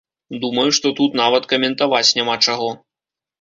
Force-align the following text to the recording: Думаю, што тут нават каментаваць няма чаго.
Думаю, 0.45 0.63
што 0.77 0.91
тут 0.99 1.17
нават 1.21 1.45
каментаваць 1.51 2.15
няма 2.21 2.35
чаго. 2.49 2.73